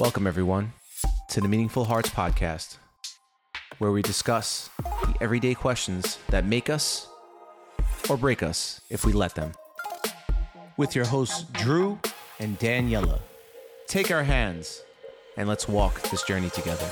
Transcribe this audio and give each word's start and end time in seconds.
Welcome, 0.00 0.26
everyone, 0.26 0.72
to 1.28 1.42
the 1.42 1.48
Meaningful 1.48 1.84
Hearts 1.84 2.08
podcast, 2.08 2.78
where 3.80 3.92
we 3.92 4.00
discuss 4.00 4.70
the 4.78 5.14
everyday 5.20 5.52
questions 5.52 6.16
that 6.30 6.46
make 6.46 6.70
us 6.70 7.06
or 8.08 8.16
break 8.16 8.42
us 8.42 8.80
if 8.88 9.04
we 9.04 9.12
let 9.12 9.34
them. 9.34 9.52
With 10.78 10.96
your 10.96 11.04
hosts, 11.04 11.44
Drew 11.52 11.98
and 12.38 12.58
Daniela. 12.58 13.20
Take 13.88 14.10
our 14.10 14.22
hands 14.22 14.82
and 15.36 15.46
let's 15.46 15.68
walk 15.68 16.00
this 16.04 16.22
journey 16.22 16.48
together. 16.48 16.88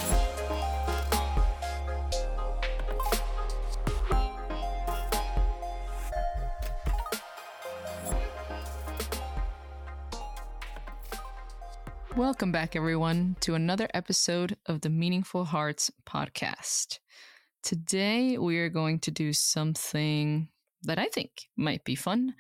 Welcome 12.19 12.51
back, 12.51 12.75
everyone, 12.75 13.37
to 13.43 13.55
another 13.55 13.87
episode 13.95 14.57
of 14.67 14.81
the 14.81 14.89
Meaningful 14.89 15.45
Hearts 15.45 15.89
podcast. 16.05 16.99
Today, 17.63 18.37
we 18.37 18.59
are 18.59 18.69
going 18.69 18.99
to 19.01 19.13
do 19.13 19.33
something 19.33 20.49
that 20.83 20.99
I 20.99 21.05
think 21.05 21.31
might 21.57 21.85
be 21.85 21.95
fun. 21.95 22.35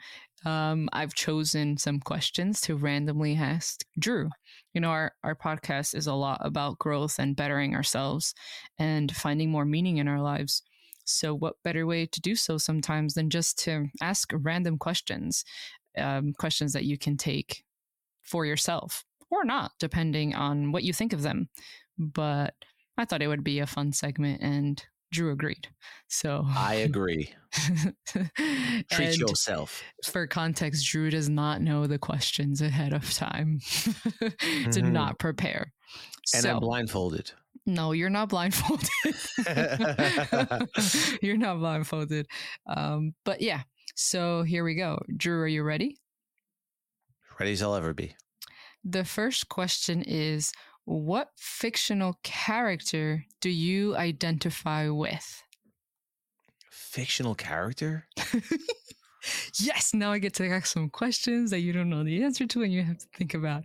Um, 0.45 0.89
I've 0.93 1.15
chosen 1.15 1.77
some 1.77 2.01
questions 2.01 2.61
to 2.63 2.75
randomly 2.75 3.37
ask 3.37 3.85
Drew. 4.01 4.31
You 4.75 4.81
know, 4.81 4.89
our, 4.89 5.13
our 5.23 5.37
podcast 5.37 5.95
is 5.95 6.09
a 6.09 6.13
lot 6.13 6.41
about 6.41 6.81
growth 6.81 7.21
and 7.21 7.37
bettering 7.37 7.77
ourselves 7.77 8.35
and 8.81 9.15
finding 9.15 9.49
more 9.49 9.65
meaning 9.65 9.99
in 9.99 10.09
our 10.09 10.21
lives. 10.21 10.61
So, 11.05 11.37
what 11.37 11.63
better 11.63 11.87
way 11.87 12.07
to 12.07 12.21
do 12.21 12.35
so 12.35 12.59
sometimes 12.59 13.15
than 13.15 13.31
just 13.31 13.61
to 13.61 13.87
ask 14.03 14.33
random 14.35 14.77
questions, 14.77 15.45
um, 15.97 16.33
questions 16.33 16.73
that 16.73 16.85
you 16.85 16.99
can 16.99 17.17
take 17.17 17.63
for 18.25 18.45
yourself 18.45 19.05
or 19.31 19.45
not, 19.45 19.73
depending 19.79 20.35
on 20.35 20.73
what 20.73 20.85
you 20.85 20.93
think 20.93 21.13
of 21.13 21.23
them. 21.23 21.49
But 21.99 22.55
I 22.97 23.05
thought 23.05 23.23
it 23.23 23.29
would 23.29 23.45
be 23.45 23.59
a 23.59 23.67
fun 23.67 23.93
segment, 23.93 24.43
and 24.43 24.83
Drew 25.13 25.33
agreed. 25.33 25.69
So 26.09 26.45
I 26.47 26.75
agree. 26.75 27.31
Treat 28.91 29.19
yourself. 29.19 29.83
For 30.05 30.27
context, 30.27 30.87
Drew 30.91 31.11
does 31.11 31.29
not 31.29 31.61
know 31.63 31.87
the 31.87 31.99
questions 31.99 32.61
ahead 32.61 32.93
of 32.93 33.13
time, 33.13 33.61
did 34.21 34.35
mm-hmm. 34.39 34.93
not 34.93 35.19
prepare. 35.19 35.73
And 36.35 36.43
so, 36.43 36.51
I'm 36.51 36.61
blindfolded. 36.61 37.33
No, 37.67 37.93
you're 37.93 38.11
not 38.11 38.29
blindfolded. 38.29 38.89
you're 41.23 41.37
not 41.37 41.59
blindfolded. 41.59 42.27
Um, 42.67 43.15
but 43.25 43.41
yeah, 43.41 43.63
so 43.95 44.43
here 44.43 44.65
we 44.65 44.75
go. 44.75 44.99
Drew, 45.17 45.41
are 45.41 45.47
you 45.47 45.63
ready? 45.63 45.99
Ready 47.39 47.53
as 47.53 47.63
I'll 47.63 47.75
ever 47.75 47.95
be. 47.95 48.15
The 48.91 49.05
first 49.05 49.51
question 49.51 50.03
is 50.03 50.51
What 50.87 51.29
fictional 51.37 52.19
character 52.23 53.27
do 53.43 53.51
you 53.51 53.95
identify 53.97 54.89
with? 54.89 55.43
Fictional 56.71 57.35
character? 57.35 58.07
yes, 59.61 59.93
now 59.93 60.11
I 60.11 60.19
get 60.19 60.33
to 60.35 60.49
ask 60.49 60.69
some 60.69 60.89
questions 60.89 61.51
that 61.51 61.61
you 61.61 61.75
don't 61.75 61.91
know 61.91 62.03
the 62.03 62.25
answer 62.25 62.47
to 62.47 62.63
and 62.63 62.73
you 62.73 62.83
have 62.83 62.97
to 62.97 63.07
think 63.15 63.35
about. 63.35 63.65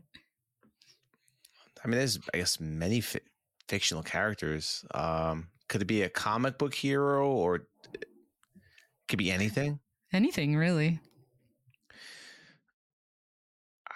I 1.84 1.88
mean, 1.88 1.98
there's, 1.98 2.20
I 2.34 2.40
guess, 2.40 2.60
many 2.60 3.00
fi- 3.00 3.22
fictional 3.70 4.04
characters. 4.04 4.84
Um, 4.94 5.48
could 5.70 5.82
it 5.82 5.86
be 5.86 6.02
a 6.02 6.10
comic 6.10 6.58
book 6.58 6.74
hero 6.74 7.30
or 7.30 7.68
could 9.08 9.20
be 9.20 9.32
anything? 9.32 9.80
Anything, 10.12 10.58
really. 10.58 11.00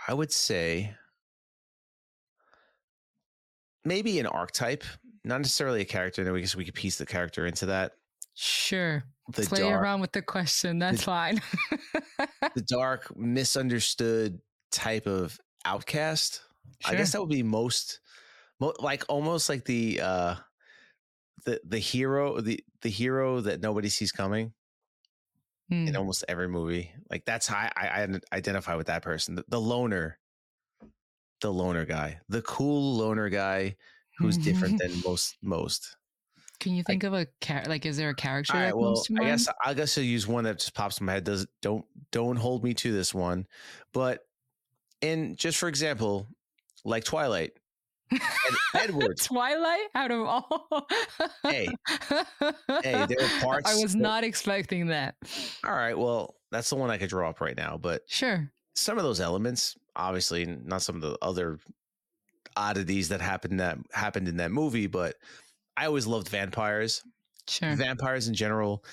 I 0.08 0.14
would 0.14 0.32
say 0.32 0.96
maybe 3.88 4.20
an 4.20 4.28
archetype, 4.28 4.84
not 5.24 5.40
necessarily 5.40 5.82
a 5.82 5.86
character. 5.86 6.24
Then 6.24 6.34
we 6.34 6.42
guess 6.42 6.56
we 6.56 6.66
could 6.66 6.76
piece 6.76 6.98
the 6.98 7.06
character 7.06 7.46
into 7.46 7.68
that. 7.68 7.94
Sure. 8.36 9.04
The 9.34 9.44
Play 9.44 9.62
dark, 9.62 9.82
around 9.82 10.02
with 10.02 10.12
the 10.12 10.22
question. 10.22 10.80
That's 10.80 11.00
the, 11.00 11.04
fine. 11.04 11.42
the 12.56 12.64
dark, 12.68 13.16
misunderstood 13.18 14.40
type 14.72 15.08
of 15.08 15.38
outcast. 15.66 16.42
Sure. 16.82 16.94
I 16.94 16.98
guess 16.98 17.12
that 17.14 17.22
would 17.22 17.30
be 17.30 17.44
most, 17.44 18.00
most 18.60 18.82
like 18.82 19.04
almost 19.10 19.50
like 19.50 19.66
the 19.66 20.00
uh 20.02 20.36
the 21.46 21.60
the 21.66 21.80
hero 21.80 22.40
the 22.40 22.64
the 22.82 22.90
hero 22.90 23.42
that 23.42 23.62
nobody 23.62 23.90
sees 23.90 24.12
coming 24.12 24.54
in 25.70 25.88
hmm. 25.88 25.96
almost 25.98 26.24
every 26.28 26.48
movie. 26.48 26.92
Like 27.10 27.26
that's 27.26 27.48
how 27.48 27.58
I, 27.58 27.72
I 27.76 28.08
identify 28.36 28.76
with 28.76 28.88
that 28.88 29.02
person. 29.02 29.36
The, 29.36 29.46
the 29.50 29.60
loner 29.60 30.18
the 31.42 31.52
loner 31.52 31.86
guy, 31.86 32.20
the 32.30 32.42
cool 32.42 32.98
loner 32.98 33.30
guy 33.30 33.76
who's 34.18 34.38
different 34.38 34.82
mm-hmm. 34.82 34.92
than 34.92 35.02
most 35.06 35.38
most. 35.42 35.96
Can 36.60 36.74
you 36.74 36.84
think 36.84 37.04
I, 37.04 37.08
of 37.08 37.14
a 37.14 37.28
char- 37.42 37.66
like? 37.68 37.86
Is 37.86 37.98
there 37.98 38.10
a 38.10 38.16
character? 38.16 38.58
Right, 38.58 38.76
well, 38.76 39.04
I 39.20 39.26
guess 39.26 39.48
I 39.64 39.74
guess 39.74 39.98
I'll 39.98 40.04
use 40.04 40.28
one 40.28 40.44
that 40.46 40.60
just 40.60 40.74
pops 40.74 41.00
in 41.00 41.06
my 41.06 41.14
head. 41.14 41.24
Does 41.24 41.46
don't 41.62 41.86
don't 42.12 42.36
hold 42.36 42.64
me 42.64 42.74
to 42.76 42.92
this 42.92 43.14
one, 43.14 43.46
but 43.94 44.26
in 45.02 45.36
just 45.36 45.58
for 45.60 45.70
example, 45.70 46.28
like 46.84 47.04
Twilight, 47.04 47.52
Edward. 48.76 49.18
Twilight 49.18 49.88
out 49.94 50.12
of 50.12 50.22
all. 50.22 50.88
hey, 51.44 51.68
hey, 52.84 53.06
there 53.08 53.22
are 53.22 53.40
parts. 53.42 53.70
I 53.70 53.76
was 53.82 53.94
that, 53.94 54.00
not 54.00 54.24
expecting 54.24 54.88
that. 54.88 55.16
All 55.64 55.76
right, 55.76 55.98
well, 55.98 56.36
that's 56.52 56.70
the 56.70 56.76
one 56.76 56.90
I 56.90 56.98
could 56.98 57.10
draw 57.10 57.30
up 57.30 57.40
right 57.40 57.58
now, 57.58 57.78
but 57.78 58.02
sure. 58.08 58.52
Some 58.78 58.98
of 58.98 59.04
those 59.04 59.20
elements 59.20 59.76
obviously 59.98 60.46
not 60.46 60.82
some 60.82 60.96
of 60.96 61.02
the 61.02 61.18
other 61.22 61.60
oddities 62.56 63.10
that 63.10 63.22
happened 63.22 63.60
that 63.60 63.78
happened 63.92 64.28
in 64.28 64.38
that 64.38 64.52
movie, 64.52 64.88
but 64.88 65.16
I 65.76 65.86
always 65.86 66.08
loved 66.08 66.30
vampires. 66.30 67.04
Sure. 67.48 67.76
Vampires 67.76 68.28
in 68.28 68.34
general, 68.34 68.84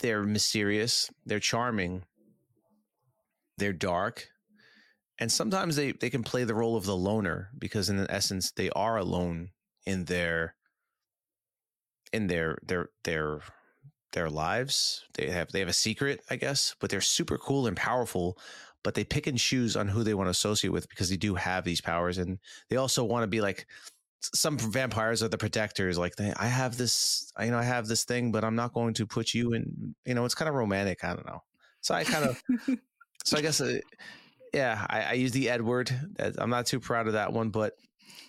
they're 0.00 0.22
mysterious, 0.22 1.10
they're 1.24 1.40
charming, 1.40 2.02
they're 3.58 3.72
dark, 3.72 4.28
and 5.18 5.30
sometimes 5.30 5.76
they 5.76 5.92
they 5.92 6.10
can 6.10 6.22
play 6.22 6.44
the 6.44 6.54
role 6.54 6.76
of 6.76 6.84
the 6.84 6.96
loner 6.96 7.50
because 7.58 7.88
in 7.90 8.06
essence 8.10 8.52
they 8.52 8.70
are 8.70 8.96
alone 8.96 9.50
in 9.86 10.04
their 10.04 10.54
in 12.12 12.26
their 12.26 12.58
their 12.62 12.88
their 13.04 13.40
their 14.16 14.28
lives. 14.28 15.04
They 15.14 15.30
have 15.30 15.52
they 15.52 15.60
have 15.60 15.68
a 15.68 15.72
secret, 15.72 16.24
I 16.28 16.34
guess, 16.34 16.74
but 16.80 16.90
they're 16.90 17.00
super 17.00 17.38
cool 17.38 17.68
and 17.68 17.76
powerful 17.76 18.36
but 18.86 18.94
they 18.94 19.02
pick 19.02 19.26
and 19.26 19.36
choose 19.36 19.74
on 19.74 19.88
who 19.88 20.04
they 20.04 20.14
want 20.14 20.28
to 20.28 20.30
associate 20.30 20.70
with 20.70 20.88
because 20.88 21.10
they 21.10 21.16
do 21.16 21.34
have 21.34 21.64
these 21.64 21.80
powers 21.80 22.18
and 22.18 22.38
they 22.70 22.76
also 22.76 23.02
want 23.02 23.24
to 23.24 23.26
be 23.26 23.40
like 23.40 23.66
some 24.20 24.56
vampires 24.56 25.24
are 25.24 25.28
the 25.28 25.36
protectors 25.36 25.98
like 25.98 26.14
they, 26.14 26.32
i 26.36 26.46
have 26.46 26.76
this 26.76 27.32
you 27.40 27.50
know 27.50 27.58
i 27.58 27.64
have 27.64 27.88
this 27.88 28.04
thing 28.04 28.30
but 28.30 28.44
i'm 28.44 28.54
not 28.54 28.72
going 28.72 28.94
to 28.94 29.04
put 29.04 29.34
you 29.34 29.54
in 29.54 29.92
you 30.04 30.14
know 30.14 30.24
it's 30.24 30.36
kind 30.36 30.48
of 30.48 30.54
romantic 30.54 31.02
i 31.02 31.08
don't 31.08 31.26
know 31.26 31.42
so 31.80 31.96
i 31.96 32.04
kind 32.04 32.26
of 32.26 32.40
so 33.24 33.36
i 33.36 33.40
guess 33.40 33.60
uh, 33.60 33.76
yeah 34.54 34.86
I, 34.88 35.02
I 35.02 35.12
use 35.14 35.32
the 35.32 35.50
edward 35.50 35.90
i'm 36.38 36.50
not 36.50 36.66
too 36.66 36.78
proud 36.78 37.08
of 37.08 37.14
that 37.14 37.32
one 37.32 37.50
but 37.50 37.74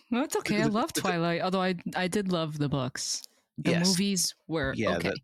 no 0.09 0.23
it's 0.23 0.35
okay 0.37 0.63
i 0.63 0.65
love 0.65 0.91
twilight 0.91 1.41
although 1.41 1.61
i 1.61 1.75
i 1.95 2.07
did 2.07 2.31
love 2.31 2.57
the 2.57 2.67
books 2.67 3.21
the 3.57 3.71
yes. 3.71 3.87
movies 3.87 4.35
were 4.47 4.73
yeah 4.75 4.95
okay. 4.97 5.09
that, 5.09 5.17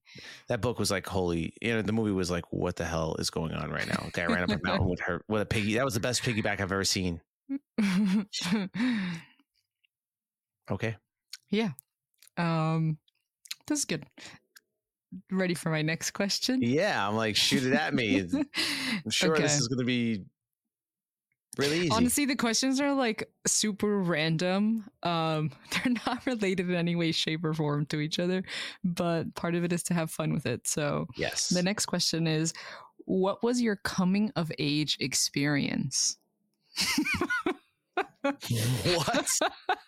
that 0.48 0.62
book 0.62 0.80
was 0.80 0.90
like 0.90 1.06
holy 1.06 1.54
you 1.62 1.74
know 1.74 1.82
the 1.82 1.94
movie 1.94 2.12
was 2.12 2.32
like 2.32 2.46
what 2.52 2.76
the 2.76 2.86
hell 2.86 3.16
is 3.20 3.30
going 3.30 3.54
on 3.54 3.70
right 3.70 3.88
now? 3.88 4.10
Guy 4.14 4.26
ran 4.26 4.44
up 4.44 4.50
a 4.50 4.60
mountain 4.64 4.90
with 4.90 5.00
her 5.02 5.24
with 5.28 5.42
a 5.42 5.46
piggy 5.46 5.76
that 5.76 5.86
was 5.86 5.94
the 5.94 6.00
best 6.00 6.24
piggyback 6.24 6.60
i've 6.60 6.72
ever 6.72 6.84
seen. 6.84 7.22
Okay. 10.72 10.96
Yeah. 11.50 11.72
Um 12.38 12.98
this 13.68 13.80
is 13.80 13.86
good. 13.86 14.06
Ready 15.30 15.54
for 15.54 15.70
my 15.70 15.82
next 15.82 16.12
question? 16.12 16.62
Yeah 16.62 17.06
i'm 17.06 17.16
like 17.16 17.36
shoot 17.36 17.64
it 17.64 17.74
at 17.74 17.94
me. 17.94 18.22
I'm 19.06 19.12
sure 19.12 19.34
okay. 19.34 19.44
this 19.44 19.60
is 19.60 19.68
going 19.68 19.80
to 19.80 19.86
be 19.86 20.24
really 21.58 21.80
easy. 21.80 21.92
Honestly, 21.92 22.26
the 22.26 22.36
questions 22.36 22.82
are 22.82 22.94
like 22.94 23.30
super 23.46 24.00
random. 24.00 24.86
Um, 25.04 25.52
they're 25.72 25.94
not 26.06 26.26
related 26.26 26.70
in 26.70 26.76
any 26.76 26.96
way, 26.96 27.12
shape, 27.12 27.44
or 27.44 27.54
form 27.54 27.86
to 27.88 28.00
each 28.00 28.20
other, 28.20 28.44
but 28.84 29.34
part 29.36 29.56
of 29.56 29.64
it 29.64 29.74
is 29.74 29.84
to 29.84 29.94
have 29.94 30.12
fun 30.12 30.34
with 30.34 30.46
it. 30.46 30.68
So, 30.68 31.08
yes. 31.16 31.50
The 31.50 31.64
next 31.64 31.86
question 31.86 32.28
is 32.28 32.54
What 33.06 33.44
was 33.44 33.62
your 33.62 33.78
coming 33.78 34.32
of 34.36 34.52
age 34.58 34.98
experience? 35.00 36.18
what? 38.24 39.30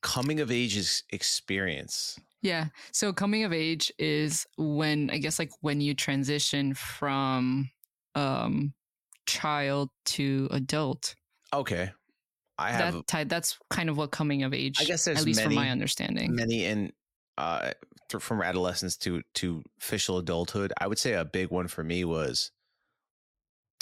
coming 0.01 0.39
of 0.39 0.51
age 0.51 1.03
experience. 1.11 2.19
Yeah. 2.41 2.67
So 2.91 3.13
coming 3.13 3.43
of 3.43 3.53
age 3.53 3.91
is 3.99 4.45
when 4.57 5.09
I 5.11 5.17
guess 5.17 5.37
like 5.39 5.51
when 5.61 5.81
you 5.81 5.93
transition 5.93 6.73
from 6.73 7.69
um 8.15 8.73
child 9.25 9.89
to 10.05 10.47
adult. 10.51 11.15
Okay. 11.53 11.91
I 12.57 12.71
have 12.71 12.93
that 12.93 13.07
type, 13.07 13.29
that's 13.29 13.57
kind 13.69 13.89
of 13.89 13.97
what 13.97 14.11
coming 14.11 14.43
of 14.43 14.53
age 14.53 14.77
I 14.79 14.83
guess 14.83 15.05
there's 15.05 15.19
at 15.19 15.25
least 15.25 15.37
many, 15.37 15.55
from 15.55 15.63
my 15.63 15.69
understanding. 15.69 16.35
Many 16.35 16.65
in 16.65 16.91
uh 17.37 17.71
from 18.19 18.41
adolescence 18.41 18.97
to 18.97 19.21
to 19.35 19.63
official 19.79 20.17
adulthood. 20.17 20.73
I 20.79 20.87
would 20.87 20.99
say 20.99 21.13
a 21.13 21.25
big 21.25 21.49
one 21.49 21.67
for 21.67 21.83
me 21.83 22.03
was 22.05 22.51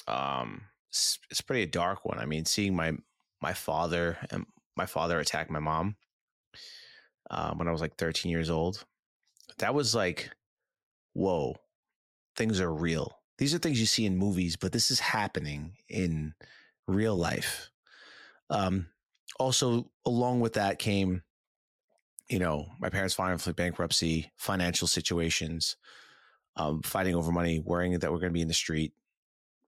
um 0.07 0.61
it's, 0.89 1.19
it's 1.29 1.41
pretty 1.41 1.63
a 1.63 1.67
dark 1.67 2.05
one. 2.05 2.19
I 2.19 2.25
mean, 2.25 2.45
seeing 2.45 2.75
my 2.75 2.93
my 3.41 3.53
father 3.53 4.17
and 4.31 4.45
my 4.75 4.85
father 4.85 5.19
attack 5.19 5.49
my 5.49 5.59
mom 5.59 5.95
um, 7.29 7.57
when 7.57 7.67
I 7.67 7.71
was 7.71 7.81
like 7.81 7.95
13 7.97 8.31
years 8.31 8.49
old. 8.49 8.85
That 9.59 9.73
was 9.73 9.93
like, 9.93 10.29
whoa, 11.13 11.55
things 12.35 12.59
are 12.59 12.73
real. 12.73 13.19
These 13.37 13.53
are 13.53 13.59
things 13.59 13.79
you 13.79 13.85
see 13.85 14.05
in 14.05 14.17
movies, 14.17 14.55
but 14.55 14.71
this 14.71 14.91
is 14.91 14.99
happening 14.99 15.73
in 15.87 16.33
real 16.87 17.15
life. 17.15 17.69
Um, 18.49 18.87
also, 19.39 19.89
along 20.05 20.41
with 20.41 20.53
that 20.53 20.79
came, 20.79 21.23
you 22.29 22.39
know, 22.39 22.67
my 22.79 22.89
parents 22.89 23.13
filing 23.13 23.37
for 23.37 23.53
bankruptcy, 23.53 24.31
financial 24.37 24.87
situations, 24.87 25.77
um, 26.55 26.81
fighting 26.81 27.15
over 27.15 27.31
money, 27.31 27.59
worrying 27.59 27.97
that 27.97 28.11
we're 28.11 28.19
going 28.19 28.31
to 28.31 28.37
be 28.37 28.41
in 28.41 28.47
the 28.47 28.53
street, 28.53 28.93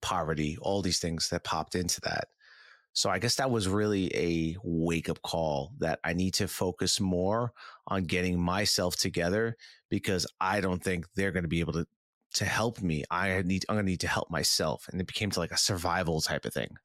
poverty, 0.02 0.58
all 0.62 0.82
these 0.82 1.00
things 1.00 1.30
that 1.30 1.44
popped 1.44 1.76
into 1.76 2.02
that. 2.02 2.28
So 2.94 3.10
I 3.10 3.20
guess 3.20 3.36
that 3.36 3.50
was 3.50 3.68
really 3.68 4.14
a 4.16 4.58
wake 4.64 5.10
up 5.10 5.22
call 5.22 5.74
that 5.80 6.00
I 6.04 6.14
need 6.14 6.34
to 6.36 6.48
focus 6.48 7.00
more 7.00 7.54
on 7.88 8.04
getting 8.04 8.40
myself 8.40 8.98
together 8.98 9.56
because 9.90 10.28
I 10.42 10.60
don't 10.60 10.84
think 10.84 11.06
they're 11.16 11.32
going 11.32 11.44
to 11.44 11.50
be 11.50 11.62
able 11.62 11.74
to 11.74 11.88
to 12.34 12.46
help 12.46 12.82
me. 12.82 13.04
I 13.12 13.42
need 13.44 13.66
I'm 13.68 13.76
going 13.76 13.86
to 13.86 13.92
need 13.92 14.02
to 14.02 14.08
help 14.08 14.30
myself, 14.30 14.88
and 14.92 15.00
it 15.02 15.08
became 15.08 15.32
to 15.32 15.40
like 15.40 15.52
a 15.52 15.58
survival 15.58 16.22
type 16.22 16.46
of 16.46 16.54
thing. 16.54 16.76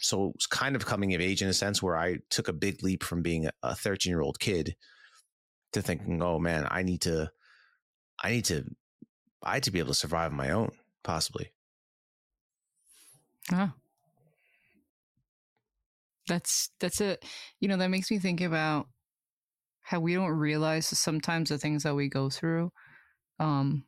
So 0.00 0.32
it's 0.34 0.46
kind 0.46 0.76
of 0.76 0.86
coming 0.86 1.14
of 1.14 1.20
age 1.20 1.42
in 1.42 1.48
a 1.48 1.52
sense 1.52 1.82
where 1.82 1.96
I 1.96 2.18
took 2.30 2.48
a 2.48 2.52
big 2.52 2.82
leap 2.82 3.02
from 3.02 3.22
being 3.22 3.48
a 3.62 3.74
13 3.74 4.10
year 4.10 4.20
old 4.20 4.38
kid 4.38 4.76
to 5.72 5.82
thinking, 5.82 6.22
oh 6.22 6.38
man, 6.38 6.66
I 6.70 6.82
need 6.82 7.00
to, 7.02 7.30
I 8.22 8.30
need 8.30 8.44
to, 8.46 8.64
I 9.42 9.54
need 9.54 9.64
to 9.64 9.70
be 9.72 9.80
able 9.80 9.88
to 9.88 9.94
survive 9.94 10.30
on 10.30 10.36
my 10.36 10.50
own, 10.50 10.70
possibly. 11.02 11.52
Ah, 13.50 13.74
that's 16.28 16.70
that's 16.80 17.00
a 17.00 17.16
you 17.60 17.68
know 17.68 17.76
that 17.76 17.90
makes 17.90 18.10
me 18.10 18.18
think 18.18 18.40
about 18.40 18.86
how 19.82 19.98
we 19.98 20.14
don't 20.14 20.30
realize 20.30 20.86
sometimes 20.86 21.48
the 21.48 21.58
things 21.58 21.82
that 21.82 21.94
we 21.94 22.08
go 22.08 22.28
through 22.28 22.70
um 23.40 23.84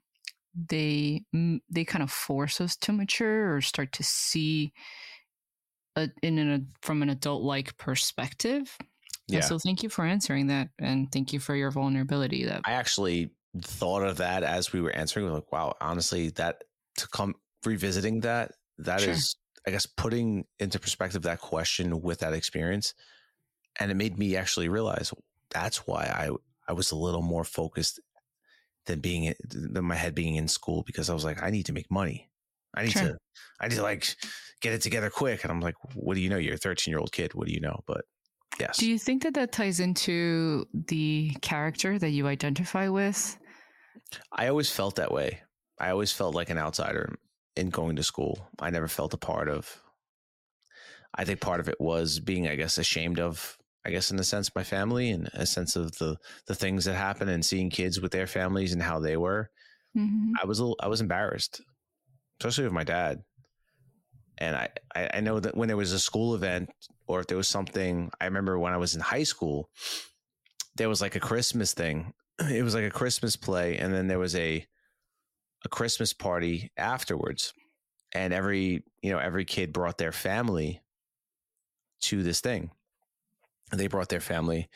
they 0.69 1.23
they 1.71 1.85
kind 1.85 2.03
of 2.03 2.11
force 2.11 2.61
us 2.61 2.77
to 2.77 2.93
mature 2.93 3.55
or 3.55 3.61
start 3.61 3.93
to 3.93 4.03
see 4.03 4.73
a, 5.97 6.09
in 6.23 6.39
an 6.39 6.69
from 6.83 7.03
an 7.03 7.11
adult 7.11 7.43
like 7.43 7.77
perspective 7.77 8.77
yeah. 9.29 9.37
And 9.37 9.45
so 9.45 9.59
thank 9.61 9.85
you 9.85 9.89
for 9.89 10.05
answering 10.05 10.49
that 10.49 10.71
and 10.81 11.13
thank 11.13 11.33
you 11.33 11.39
for 11.39 11.55
your 11.55 11.71
vulnerability 11.71 12.45
that 12.47 12.63
i 12.65 12.73
actually 12.73 13.31
thought 13.63 14.03
of 14.03 14.17
that 14.17 14.43
as 14.43 14.73
we 14.73 14.81
were 14.81 14.93
answering 14.93 15.33
like 15.33 15.51
wow 15.53 15.77
honestly 15.81 16.31
that 16.31 16.65
to 16.97 17.07
come 17.09 17.35
revisiting 17.65 18.21
that 18.21 18.53
that 18.79 19.01
sure. 19.01 19.11
is 19.11 19.37
I 19.67 19.71
guess 19.71 19.87
putting 19.87 20.47
into 20.59 20.79
perspective 20.79 21.23
that 21.23 21.41
question 21.41 22.01
with 22.01 22.21
that 22.21 22.33
experience, 22.33 22.95
and 23.79 23.91
it 23.91 23.95
made 23.95 24.19
me 24.19 24.37
actually 24.37 24.69
realize 24.69 25.13
that's 25.51 25.87
why 25.87 26.05
I 26.05 26.31
I 26.69 26.73
was 26.73 26.93
a 26.93 26.97
little 26.97 27.23
more 27.23 27.45
focused 27.45 28.01
than 28.87 29.01
being 29.01 29.35
than 29.45 29.85
my 29.85 29.97
head 29.97 30.15
being 30.15 30.37
in 30.37 30.49
school 30.49 30.83
because 30.87 31.11
I 31.11 31.15
was 31.15 31.25
like 31.25 31.43
I 31.43 31.51
need 31.51 31.67
to 31.67 31.73
make 31.73 31.91
money, 31.91 32.31
I 32.75 32.85
need 32.85 32.93
sure. 32.93 33.03
to 33.03 33.19
I 33.61 33.69
need 33.69 33.77
to 33.77 33.83
like 33.83 34.07
get 34.61 34.73
it 34.73 34.83
together 34.83 35.11
quick, 35.11 35.43
and 35.43 35.53
I'm 35.53 35.61
like, 35.61 35.77
what 35.95 36.15
do 36.15 36.21
you 36.21 36.31
know? 36.31 36.37
You're 36.37 36.55
a 36.55 36.59
13 36.59 36.91
year 36.93 36.99
old 36.99 37.13
kid. 37.13 37.35
What 37.35 37.47
do 37.47 37.53
you 37.53 37.61
know? 37.61 37.81
But 37.87 38.03
yes. 38.59 38.79
Do 38.79 38.89
you 38.89 38.99
think 38.99 39.23
that 39.25 39.35
that 39.35 39.53
ties 39.53 39.81
into 39.81 40.67
the 40.73 41.33
character 41.43 41.99
that 41.99 42.11
you 42.11 42.27
identify 42.27 42.89
with? 42.89 43.37
I 44.33 44.49
always 44.49 44.71
felt 44.71 44.97
that 44.97 45.13
way. 45.13 45.41
I 45.79 45.91
always 45.91 46.13
felt 46.13 46.35
like 46.35 46.51
an 46.51 46.59
outsider 46.59 47.15
in 47.57 47.71
going 47.71 47.97
to 47.97 48.03
school. 48.03 48.49
I 48.59 48.71
never 48.71 48.89
felt 48.89 49.15
a 49.15 49.19
part 49.19 49.49
of. 49.49 49.83
I 51.15 51.25
think 51.25 51.41
part 51.41 51.61
of 51.61 51.69
it 51.69 51.81
was 51.81 52.21
being, 52.21 52.49
I 52.49 52.55
guess, 52.55 52.79
ashamed 52.79 53.19
of, 53.19 53.59
I 53.85 53.91
guess, 53.91 54.11
in 54.11 54.19
a 54.19 54.25
sense, 54.25 54.55
my 54.55 54.63
family 54.63 55.11
and 55.11 55.29
a 55.35 55.47
sense 55.47 55.75
of 55.75 55.97
the 55.99 56.17
the 56.47 56.55
things 56.55 56.85
that 56.85 56.95
happen 56.95 57.29
and 57.29 57.45
seeing 57.45 57.71
kids 57.71 58.01
with 58.01 58.13
their 58.13 58.27
families 58.27 58.73
and 58.73 58.83
how 58.83 59.01
they 59.01 59.17
were. 59.17 59.51
Mm-hmm. 59.97 60.33
I 60.41 60.47
was 60.47 60.59
a 60.59 60.63
little, 60.63 60.77
I 60.81 60.89
was 60.89 61.01
embarrassed, 61.01 61.61
especially 62.41 62.65
with 62.65 62.73
my 62.73 62.85
dad. 62.85 63.23
And 64.39 64.57
I, 64.57 64.71
I 64.95 65.21
know 65.21 65.39
that 65.39 65.55
when 65.57 65.69
there 65.69 65.77
was 65.77 65.93
a 65.93 65.99
school 65.99 66.35
event 66.35 66.71
or 67.07 67.21
if 67.21 67.27
there 67.27 67.37
was 67.37 67.49
something, 67.49 68.11
I 68.21 68.25
remember 68.25 68.59
when 68.59 68.73
I 68.73 68.79
was 68.79 68.95
in 68.95 69.01
high 69.03 69.25
school, 69.25 69.69
there 70.77 70.89
was 70.89 71.03
like 71.03 71.15
a 71.15 71.21
Christmas 71.21 71.75
thing. 71.75 72.13
It 72.51 72.63
was 72.63 72.75
like 72.75 72.85
a 72.85 72.91
Christmas 72.91 73.37
play, 73.37 73.77
and 73.77 73.93
then 73.93 74.07
there 74.07 74.19
was 74.19 74.35
a 74.35 74.65
a 75.65 75.69
Christmas 75.69 76.13
party 76.13 76.71
afterwards, 76.77 77.55
and 78.13 78.33
every 78.33 78.85
you 79.03 79.13
know 79.13 79.19
every 79.19 79.45
kid 79.45 79.73
brought 79.73 79.99
their 79.99 80.13
family 80.13 80.81
to 82.03 82.23
this 82.23 82.41
thing. 82.41 82.71
They 83.73 83.87
brought 83.87 84.09
their 84.09 84.21
family 84.21 84.69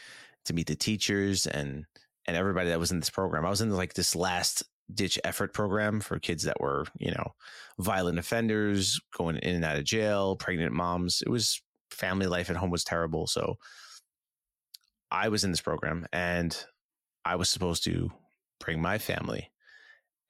to 0.45 0.53
meet 0.53 0.67
the 0.67 0.77
teachers 0.77 1.47
and 1.47 1.87
and 2.27 2.37
everybody 2.37 2.71
that 2.71 2.79
was 2.79 2.93
in 2.93 3.01
this 3.01 3.11
program. 3.11 3.45
I 3.45 3.51
was 3.51 3.61
in 3.61 3.71
like 3.71 3.95
this 3.95 4.15
last 4.15 4.63
ditch 4.93 5.19
effort 5.25 5.55
program 5.55 6.01
for 6.01 6.19
kids 6.19 6.45
that 6.45 6.61
were 6.61 6.85
you 6.99 7.11
know 7.11 7.33
violent 7.79 8.19
offenders, 8.19 9.01
going 9.17 9.37
in 9.37 9.57
and 9.57 9.65
out 9.65 9.79
of 9.79 9.85
jail, 9.85 10.37
pregnant 10.37 10.73
moms. 10.73 11.23
It 11.23 11.31
was 11.31 11.61
family 11.91 12.27
life 12.27 12.51
at 12.51 12.57
home 12.57 12.71
was 12.71 12.85
terrible, 12.85 13.27
so. 13.27 13.57
I 15.11 15.29
was 15.29 15.45
in 15.45 15.53
this 15.53 15.61
program 15.61 16.07
and 16.13 16.57
I 17.25 17.37
was 17.37 17.49
supposed 17.49 17.85
to 17.85 18.11
bring 18.59 18.83
my 18.83 18.99
family 18.99 19.51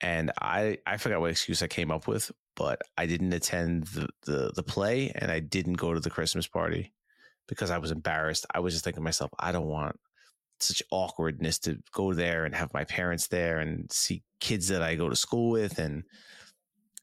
and 0.01 0.31
I 0.41 0.79
I 0.85 0.97
forgot 0.97 1.21
what 1.21 1.31
excuse 1.31 1.61
I 1.61 1.67
came 1.67 1.91
up 1.91 2.07
with, 2.07 2.31
but 2.55 2.81
I 2.97 3.05
didn't 3.05 3.33
attend 3.33 3.85
the 3.87 4.07
the, 4.25 4.51
the 4.55 4.63
play 4.63 5.11
and 5.15 5.31
I 5.31 5.39
didn't 5.39 5.73
go 5.73 5.93
to 5.93 5.99
the 5.99 6.09
Christmas 6.09 6.47
party 6.47 6.93
because 7.47 7.71
I 7.71 7.77
was 7.77 7.91
embarrassed. 7.91 8.45
I 8.53 8.59
was 8.59 8.73
just 8.73 8.83
thinking 8.83 9.01
to 9.01 9.03
myself, 9.03 9.31
I 9.39 9.51
don't 9.51 9.67
want 9.67 9.99
such 10.59 10.81
awkwardness 10.91 11.59
to 11.59 11.79
go 11.91 12.13
there 12.13 12.45
and 12.45 12.55
have 12.55 12.73
my 12.73 12.83
parents 12.85 13.27
there 13.27 13.59
and 13.59 13.91
see 13.91 14.23
kids 14.39 14.69
that 14.69 14.81
I 14.81 14.95
go 14.95 15.09
to 15.09 15.15
school 15.15 15.51
with 15.51 15.79
and 15.79 16.03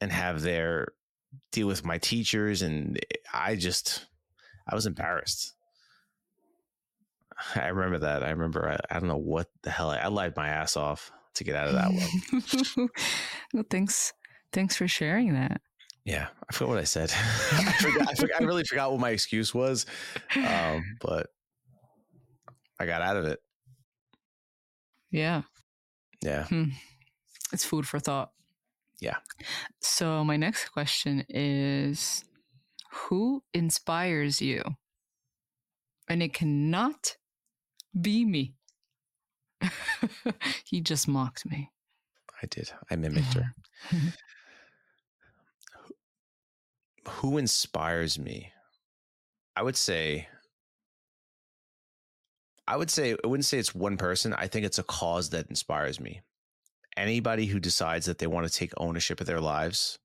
and 0.00 0.10
have 0.12 0.42
their 0.42 0.88
deal 1.50 1.66
with 1.66 1.84
my 1.84 1.98
teachers 1.98 2.62
and 2.62 2.98
I 3.32 3.56
just 3.56 4.06
I 4.68 4.74
was 4.74 4.86
embarrassed. 4.86 5.54
I 7.54 7.68
remember 7.68 8.00
that. 8.00 8.22
I 8.22 8.30
remember 8.30 8.68
I, 8.68 8.94
I 8.94 9.00
don't 9.00 9.08
know 9.08 9.16
what 9.16 9.48
the 9.62 9.70
hell 9.70 9.90
I, 9.90 9.98
I 9.98 10.08
lied 10.08 10.36
my 10.36 10.48
ass 10.48 10.76
off 10.76 11.10
to 11.34 11.44
get 11.44 11.56
out 11.56 11.68
of 11.68 11.74
that 11.74 11.92
one. 11.92 12.88
well, 13.54 13.64
thanks. 13.70 14.12
Thanks 14.52 14.76
for 14.76 14.86
sharing 14.86 15.32
that. 15.34 15.60
Yeah, 16.04 16.28
I 16.48 16.52
forgot 16.52 16.68
what 16.70 16.78
I 16.78 16.84
said. 16.84 17.12
I, 17.52 17.72
forgot, 17.80 18.08
I, 18.08 18.14
forgot, 18.14 18.42
I 18.42 18.44
really 18.44 18.64
forgot 18.64 18.90
what 18.90 19.00
my 19.00 19.10
excuse 19.10 19.54
was, 19.54 19.86
um, 20.36 20.84
but 21.00 21.28
I 22.78 22.86
got 22.86 23.02
out 23.02 23.16
of 23.16 23.24
it. 23.24 23.38
Yeah. 25.10 25.42
Yeah. 26.22 26.44
Hmm. 26.44 26.70
It's 27.52 27.64
food 27.64 27.86
for 27.86 28.00
thought. 28.00 28.30
Yeah. 29.00 29.16
So 29.80 30.24
my 30.24 30.36
next 30.36 30.70
question 30.70 31.24
is, 31.28 32.24
who 32.90 33.42
inspires 33.52 34.40
you? 34.40 34.62
And 36.08 36.22
it 36.22 36.32
cannot 36.32 37.16
be 37.98 38.24
me. 38.24 38.54
he 40.64 40.80
just 40.80 41.08
mocked 41.08 41.46
me. 41.46 41.70
I 42.42 42.46
did. 42.46 42.72
I 42.90 42.96
mimicked 42.96 43.34
her. 43.34 43.54
Mm-hmm. 43.90 44.08
Who 47.08 47.38
inspires 47.38 48.18
me? 48.18 48.52
I 49.54 49.62
would 49.62 49.76
say 49.76 50.28
I 52.66 52.76
would 52.76 52.90
say 52.90 53.16
I 53.22 53.26
wouldn't 53.26 53.44
say 53.44 53.58
it's 53.58 53.74
one 53.74 53.96
person. 53.96 54.32
I 54.34 54.46
think 54.46 54.64
it's 54.64 54.78
a 54.78 54.84
cause 54.84 55.30
that 55.30 55.48
inspires 55.48 56.00
me. 56.00 56.22
Anybody 56.96 57.46
who 57.46 57.58
decides 57.58 58.06
that 58.06 58.18
they 58.18 58.26
want 58.26 58.46
to 58.46 58.52
take 58.52 58.72
ownership 58.76 59.20
of 59.20 59.26
their 59.26 59.40
lives 59.40 59.98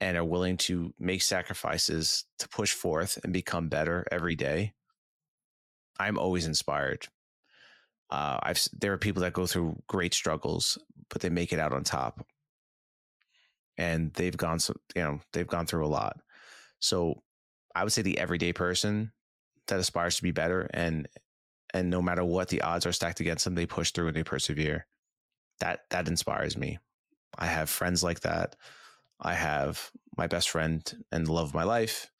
and 0.00 0.16
are 0.16 0.24
willing 0.24 0.56
to 0.58 0.92
make 0.98 1.22
sacrifices 1.22 2.24
to 2.38 2.48
push 2.48 2.72
forth 2.72 3.18
and 3.24 3.32
become 3.32 3.68
better 3.68 4.06
every 4.12 4.36
day, 4.36 4.74
I'm 5.98 6.18
always 6.18 6.46
inspired 6.46 7.08
uh, 8.10 8.38
I've 8.42 8.60
there 8.78 8.92
are 8.92 8.98
people 8.98 9.22
that 9.22 9.32
go 9.32 9.46
through 9.46 9.82
great 9.86 10.14
struggles, 10.14 10.78
but 11.10 11.22
they 11.22 11.30
make 11.30 11.52
it 11.52 11.58
out 11.58 11.72
on 11.72 11.84
top, 11.84 12.26
and 13.76 14.12
they've 14.14 14.36
gone 14.36 14.58
so 14.58 14.74
you 14.94 15.02
know 15.02 15.20
they've 15.32 15.46
gone 15.46 15.66
through 15.66 15.86
a 15.86 15.88
lot. 15.88 16.18
So 16.80 17.22
I 17.74 17.82
would 17.82 17.92
say 17.92 18.02
the 18.02 18.18
everyday 18.18 18.52
person 18.52 19.12
that 19.68 19.80
aspires 19.80 20.16
to 20.16 20.22
be 20.22 20.32
better 20.32 20.68
and 20.72 21.08
and 21.72 21.90
no 21.90 22.00
matter 22.00 22.24
what 22.24 22.48
the 22.48 22.62
odds 22.62 22.86
are 22.86 22.92
stacked 22.92 23.18
against 23.20 23.44
them, 23.44 23.56
they 23.56 23.66
push 23.66 23.90
through 23.90 24.06
and 24.06 24.16
they 24.16 24.22
persevere. 24.22 24.86
That 25.60 25.80
that 25.90 26.08
inspires 26.08 26.56
me. 26.56 26.78
I 27.36 27.46
have 27.46 27.68
friends 27.68 28.02
like 28.02 28.20
that. 28.20 28.54
I 29.24 29.34
have 29.34 29.90
my 30.16 30.26
best 30.26 30.50
friend 30.50 30.82
and 31.10 31.26
the 31.26 31.32
love 31.32 31.48
of 31.48 31.54
my 31.54 31.64
life, 31.64 32.10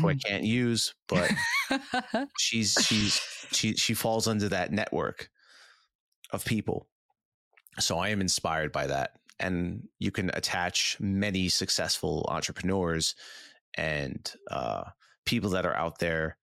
who 0.00 0.08
I 0.08 0.14
can't 0.26 0.44
use, 0.44 0.94
but 1.08 1.30
she's 2.38 2.76
she's 2.82 3.20
she 3.52 3.74
she 3.74 3.94
falls 3.94 4.26
under 4.26 4.48
that 4.48 4.72
network 4.72 5.28
of 6.32 6.44
people. 6.44 6.88
So 7.78 7.98
I 7.98 8.08
am 8.08 8.20
inspired 8.20 8.72
by 8.72 8.86
that. 8.88 9.12
and 9.38 9.88
you 9.98 10.10
can 10.10 10.30
attach 10.34 10.98
many 11.00 11.48
successful 11.48 12.26
entrepreneurs 12.28 13.14
and 13.74 14.32
uh, 14.50 14.84
people 15.24 15.50
that 15.50 15.66
are 15.66 15.76
out 15.76 15.98
there 15.98 16.36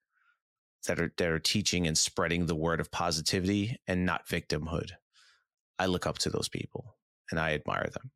that 0.87 0.99
are 0.99 1.13
that 1.17 1.27
are 1.29 1.39
teaching 1.39 1.87
and 1.87 1.97
spreading 1.97 2.45
the 2.45 2.55
word 2.55 2.79
of 2.79 2.91
positivity 2.91 3.77
and 3.87 4.05
not 4.05 4.27
victimhood. 4.27 4.91
I 5.79 5.85
look 5.87 6.07
up 6.07 6.17
to 6.19 6.29
those 6.29 6.49
people 6.49 6.95
and 7.29 7.39
I 7.39 7.53
admire 7.53 7.89
them. 7.93 8.11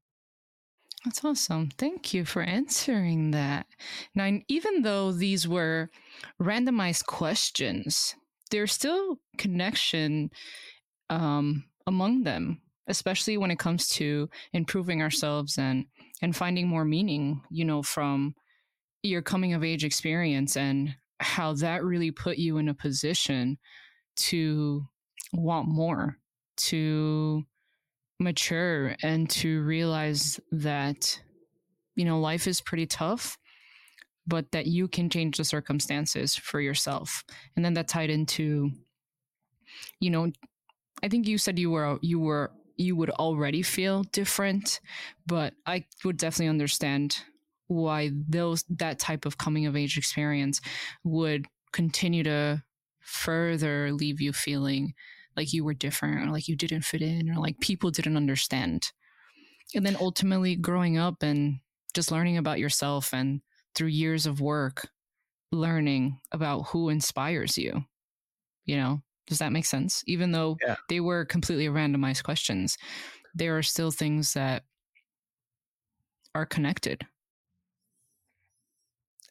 That's 1.06 1.26
awesome. 1.26 1.70
Thank 1.78 2.14
you 2.14 2.26
for 2.26 2.44
answering 2.44 3.32
that. 3.32 3.66
Now, 4.14 4.38
even 4.48 4.84
though 4.84 5.12
these 5.12 5.48
were 5.48 5.90
randomized 6.40 7.06
questions, 7.08 8.16
there's 8.52 8.72
still 8.72 9.18
connection 9.38 10.30
um, 11.10 11.64
among 11.88 12.24
them, 12.24 12.62
especially 12.88 13.38
when 13.38 13.50
it 13.50 13.58
comes 13.58 13.90
to 13.90 14.30
improving 14.54 15.02
ourselves 15.02 15.58
and 15.58 15.86
and 16.22 16.36
finding 16.36 16.68
more 16.68 16.86
meaning. 16.86 17.42
You 17.50 17.66
know, 17.66 17.82
from 17.82 18.36
your 19.02 19.24
coming 19.24 19.54
of 19.54 19.64
age 19.64 19.84
experience 19.84 20.56
and 20.56 20.96
how 21.20 21.54
that 21.54 21.84
really 21.84 22.12
put 22.12 22.38
you 22.38 22.58
in 22.58 22.70
a 22.70 22.76
position 22.76 23.58
to 24.18 24.84
want 25.34 25.68
more, 25.68 26.18
to 26.58 27.44
mature, 28.22 28.96
and 29.02 29.30
to 29.32 29.62
realize 29.64 30.40
that, 30.52 31.20
you 31.96 32.06
know, 32.06 32.20
life 32.20 32.48
is 32.48 32.62
pretty 32.62 32.86
tough, 32.86 33.38
but 34.28 34.52
that 34.52 34.68
you 34.68 34.88
can 34.88 35.10
change 35.10 35.38
the 35.38 35.44
circumstances 35.44 36.36
for 36.36 36.62
yourself. 36.62 37.24
And 37.56 37.66
then 37.66 37.74
that 37.74 37.88
tied 37.88 38.10
into, 38.10 38.72
you 40.00 40.10
know, 40.10 40.32
I 41.04 41.10
think 41.10 41.28
you 41.28 41.38
said 41.38 41.58
you 41.58 41.72
were, 41.72 41.98
you 42.02 42.20
were, 42.20 42.52
you 42.78 42.96
would 42.96 43.10
already 43.10 43.62
feel 43.64 44.04
different, 44.04 44.80
but 45.26 45.54
I 45.66 45.86
would 46.06 46.18
definitely 46.18 46.50
understand 46.50 47.18
why 47.68 48.12
those 48.28 48.64
that 48.70 49.00
type 49.00 49.26
of 49.26 49.38
coming 49.38 49.66
of 49.66 49.76
age 49.76 49.98
experience 49.98 50.62
would 51.04 51.46
continue 51.72 52.24
to 52.24 52.62
further 53.00 53.92
leave 53.94 54.20
you 54.20 54.34
feeling 54.34 54.94
like 55.36 55.54
you 55.54 55.64
were 55.64 55.74
different 55.74 56.28
or 56.28 56.32
like 56.32 56.48
you 56.48 56.56
didn't 56.56 56.84
fit 56.84 57.02
in 57.02 57.30
or 57.30 57.40
like 57.40 57.60
people 57.60 57.92
didn't 57.92 58.18
understand. 58.18 58.92
And 59.74 59.86
then 59.86 59.98
ultimately 60.00 60.56
growing 60.56 60.98
up 60.98 61.24
and 61.24 61.60
just 61.94 62.12
learning 62.12 62.38
about 62.38 62.60
yourself 62.60 63.14
and 63.14 63.42
through 63.76 63.88
years 63.88 64.26
of 64.26 64.42
work 64.42 64.90
learning 65.52 66.20
about 66.32 66.68
who 66.68 66.90
inspires 66.90 67.58
you 67.58 67.86
you 68.66 68.78
know? 68.78 69.02
Does 69.28 69.40
that 69.40 69.52
make 69.52 69.66
sense? 69.66 70.04
Even 70.08 70.32
though 70.32 70.58
yeah. 70.66 70.76
they 70.88 71.00
were 71.00 71.26
completely 71.26 71.68
randomized 71.68 72.24
questions 72.24 72.78
there 73.34 73.58
are 73.58 73.64
still 73.64 73.92
things 73.92 74.34
that 74.34 74.64
are 76.36 76.46
connected. 76.46 77.06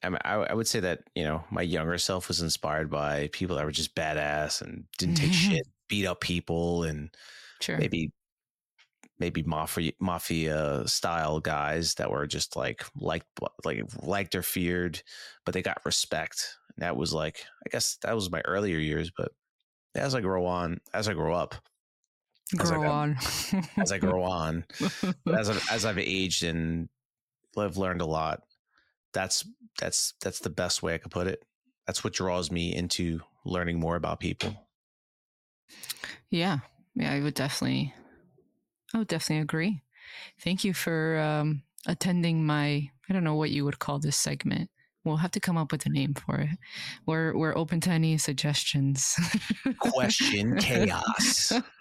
I, 0.03 0.09
mean, 0.09 0.19
I, 0.25 0.35
I 0.35 0.55
would 0.55 0.67
say 0.67 0.81
that 0.81 1.01
you 1.15 1.25
know 1.25 1.45
my 1.51 1.63
younger 1.63 1.99
self 1.99 2.29
was 2.29 2.41
inspired 2.41 2.91
by 2.91 3.29
people 3.33 3.57
that 3.57 3.65
were 3.65 3.71
just 3.71 3.95
badass 3.95 4.63
and 4.63 4.85
didn't 4.99 5.17
take 5.17 5.33
shit, 5.33 5.67
beat 5.91 6.07
up 6.07 6.21
people, 6.21 6.85
and 6.85 7.11
sure. 7.61 7.77
maybe 7.77 8.11
maybe 9.19 9.43
mafia 9.43 9.93
mafia 10.01 10.83
style 10.87 11.41
guys 11.41 11.95
that 11.97 12.11
were 12.11 12.27
just 12.27 12.57
like 12.57 12.85
liked 12.97 13.27
like 13.65 13.85
liked 14.03 14.35
or 14.35 14.43
feared, 14.43 15.03
but 15.45 15.53
they 15.53 15.61
got 15.61 15.85
respect. 15.85 16.57
And 16.77 16.83
that 16.83 16.97
was 16.97 17.13
like 17.13 17.45
I 17.67 17.69
guess 17.69 17.99
that 18.03 18.15
was 18.15 18.31
my 18.31 18.41
earlier 18.47 18.79
years, 18.79 19.11
but 19.15 19.33
as 19.95 20.15
I 20.15 20.23
grow 20.23 20.47
on, 20.47 20.81
as 20.95 21.09
I 21.09 21.13
grow 21.13 21.35
up, 21.35 21.55
grow 22.57 22.83
as 22.85 22.91
on, 22.91 23.17
as 23.77 23.93
I 23.93 23.99
grow 23.99 24.23
on, 24.23 24.65
as 25.35 25.51
I've, 25.51 25.69
as 25.71 25.85
I've 25.85 25.99
aged 25.99 26.45
and 26.45 26.89
I've 27.59 27.77
learned 27.77 28.01
a 28.01 28.07
lot 28.07 28.45
that's 29.13 29.45
that's 29.79 30.15
that's 30.23 30.41
the 30.41 30.51
best 30.51 30.83
way 30.83 30.95
I 30.95 30.99
could 30.99 31.11
put 31.11 31.27
it. 31.27 31.45
That's 31.87 32.05
what 32.05 32.13
draws 32.13 32.51
me 32.51 32.75
into 32.75 33.21
learning 33.45 33.81
more 33.81 33.97
about 33.97 34.21
people. 34.21 34.69
Yeah, 36.31 36.59
yeah, 36.95 37.13
I 37.13 37.21
would 37.21 37.35
definitely, 37.35 37.95
I 38.95 38.99
would 38.99 39.09
definitely 39.09 39.43
agree. 39.43 39.83
Thank 40.41 40.65
you 40.65 40.75
for 40.75 41.19
um, 41.19 41.63
attending 41.87 42.45
my. 42.45 42.91
I 43.09 43.13
don't 43.13 43.25
know 43.25 43.35
what 43.35 43.51
you 43.51 43.65
would 43.65 43.79
call 43.79 43.99
this 43.99 44.17
segment. 44.17 44.71
We'll 45.05 45.17
have 45.17 45.31
to 45.33 45.41
come 45.41 45.57
up 45.57 45.73
with 45.73 45.87
a 45.87 45.89
name 45.89 46.15
for 46.15 46.37
it. 46.37 46.51
We're 47.07 47.37
we're 47.37 47.57
open 47.57 47.81
to 47.83 47.91
any 47.91 48.19
suggestions. 48.19 49.17
Question 49.79 50.59
chaos. 50.59 51.53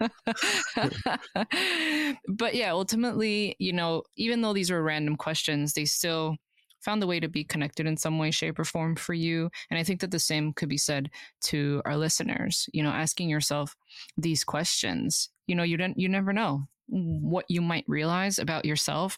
but 2.28 2.54
yeah, 2.54 2.72
ultimately, 2.72 3.56
you 3.58 3.72
know, 3.74 4.02
even 4.16 4.40
though 4.40 4.54
these 4.54 4.70
were 4.70 4.82
random 4.82 5.16
questions, 5.16 5.74
they 5.74 5.84
still 5.84 6.36
found 6.80 7.02
a 7.02 7.06
way 7.06 7.20
to 7.20 7.28
be 7.28 7.44
connected 7.44 7.86
in 7.86 7.96
some 7.96 8.18
way, 8.18 8.30
shape, 8.30 8.58
or 8.58 8.64
form 8.64 8.96
for 8.96 9.14
you. 9.14 9.50
And 9.70 9.78
I 9.78 9.84
think 9.84 10.00
that 10.00 10.10
the 10.10 10.18
same 10.18 10.52
could 10.52 10.68
be 10.68 10.76
said 10.76 11.10
to 11.42 11.82
our 11.84 11.96
listeners. 11.96 12.68
You 12.72 12.82
know, 12.82 12.90
asking 12.90 13.28
yourself 13.28 13.76
these 14.16 14.44
questions. 14.44 15.28
You 15.46 15.54
know, 15.54 15.62
you 15.62 15.76
don't, 15.76 15.98
you 15.98 16.08
never 16.08 16.32
know 16.32 16.66
what 16.88 17.44
you 17.48 17.60
might 17.60 17.84
realize 17.86 18.38
about 18.38 18.64
yourself, 18.64 19.16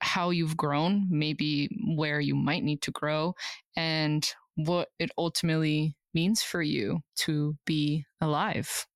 how 0.00 0.30
you've 0.30 0.56
grown, 0.56 1.06
maybe 1.10 1.68
where 1.96 2.20
you 2.20 2.34
might 2.34 2.62
need 2.62 2.82
to 2.82 2.90
grow, 2.90 3.34
and 3.76 4.28
what 4.54 4.88
it 4.98 5.10
ultimately 5.18 5.96
means 6.14 6.42
for 6.42 6.62
you 6.62 7.00
to 7.16 7.56
be 7.64 8.04
alive. 8.20 8.86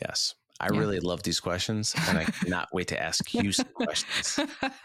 Yes. 0.00 0.34
I 0.60 0.68
yeah. 0.72 0.78
really 0.78 1.00
love 1.00 1.22
these 1.22 1.40
questions 1.40 1.94
and 2.08 2.18
I 2.18 2.24
cannot 2.24 2.68
wait 2.72 2.88
to 2.88 3.02
ask 3.02 3.34
you 3.34 3.52
some 3.52 3.68
questions. 3.74 4.38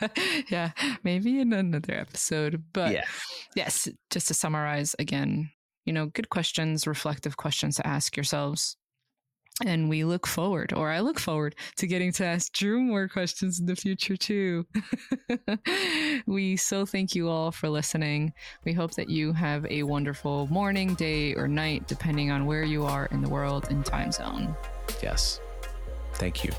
yeah, 0.50 0.72
maybe 1.04 1.40
in 1.40 1.54
another 1.54 1.94
episode. 1.94 2.64
But 2.74 2.94
yeah. 2.94 3.06
yes, 3.56 3.88
just 4.10 4.28
to 4.30 4.34
summarize 4.34 4.96
again, 4.98 5.52
you 5.86 5.94
know, 5.94 6.08
good 6.08 6.30
questions, 6.30 6.88
reflective 6.88 7.38
questions 7.38 7.76
to 7.78 7.88
ask 7.88 8.18
yourselves. 8.18 8.76
And 9.66 9.90
we 9.90 10.04
look 10.04 10.28
forward, 10.28 10.72
or 10.72 10.92
I 10.92 11.00
look 11.00 11.20
forward 11.20 11.56
to 11.78 11.88
getting 11.88 12.12
to 12.14 12.26
ask 12.26 12.54
Drew 12.54 12.80
more 12.80 13.08
questions 13.08 13.60
in 13.60 13.66
the 13.66 13.76
future 13.76 14.16
too. 14.16 14.68
we 16.28 16.58
so 16.58 16.86
thank 16.86 17.16
you 17.16 17.28
all 17.28 17.52
for 17.52 17.68
listening. 17.68 18.34
We 18.66 18.74
hope 18.74 18.94
that 18.96 19.10
you 19.10 19.34
have 19.34 19.66
a 19.66 19.82
wonderful 19.82 20.46
morning, 20.52 20.94
day, 20.94 21.34
or 21.34 21.48
night, 21.48 21.88
depending 21.88 22.30
on 22.30 22.46
where 22.46 22.64
you 22.64 22.86
are 22.86 23.08
in 23.08 23.22
the 23.22 23.30
world 23.30 23.72
and 23.72 23.84
time 23.84 24.12
zone. 24.12 24.56
Yes. 25.02 25.40
Thank 26.18 26.44
you. 26.44 26.52